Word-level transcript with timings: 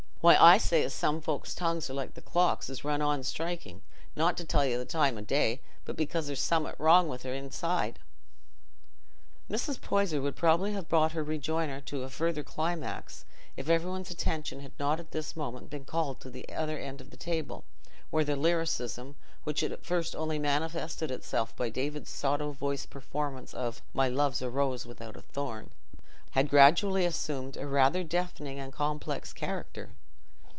"Why, 0.21 0.35
I 0.35 0.59
say 0.59 0.83
as 0.83 0.93
some 0.93 1.19
folks' 1.19 1.55
tongues 1.55 1.89
are 1.89 1.95
like 1.95 2.13
the 2.13 2.21
clocks 2.21 2.69
as 2.69 2.83
run 2.83 3.01
on 3.01 3.23
strikin', 3.23 3.81
not 4.15 4.37
to 4.37 4.45
tell 4.45 4.63
you 4.63 4.77
the 4.77 4.85
time 4.85 5.15
o' 5.17 5.21
the 5.21 5.25
day, 5.25 5.61
but 5.83 5.95
because 5.95 6.27
there's 6.27 6.39
summat 6.39 6.75
wrong 6.77 7.11
i' 7.11 7.17
their 7.17 7.33
own 7.33 7.45
inside..." 7.45 7.97
Mrs. 9.49 9.81
Poyser 9.81 10.21
would 10.21 10.35
probably 10.35 10.73
have 10.73 10.87
brought 10.87 11.13
her 11.13 11.23
rejoinder 11.23 11.81
to 11.81 12.03
a 12.03 12.09
further 12.11 12.43
climax, 12.43 13.25
if 13.57 13.67
every 13.67 13.89
one's 13.89 14.11
attention 14.11 14.59
had 14.59 14.77
not 14.77 14.99
at 14.99 15.09
this 15.09 15.35
moment 15.35 15.71
been 15.71 15.85
called 15.85 16.19
to 16.19 16.29
the 16.29 16.47
other 16.49 16.77
end 16.77 17.01
of 17.01 17.09
the 17.09 17.17
table, 17.17 17.65
where 18.11 18.23
the 18.23 18.35
lyricism, 18.35 19.15
which 19.43 19.61
had 19.61 19.71
at 19.71 19.83
first 19.83 20.15
only 20.15 20.37
manifested 20.37 21.09
itself 21.09 21.55
by 21.55 21.67
David's 21.67 22.11
sotto 22.11 22.51
voce 22.51 22.85
performance 22.85 23.55
of 23.55 23.81
"My 23.91 24.07
love's 24.07 24.43
a 24.43 24.51
rose 24.51 24.85
without 24.85 25.17
a 25.17 25.21
thorn," 25.21 25.71
had 26.33 26.47
gradually 26.47 27.05
assumed 27.07 27.57
a 27.57 27.65
rather 27.65 28.03
deafening 28.03 28.59
and 28.59 28.71
complex 28.71 29.33
character. 29.33 29.95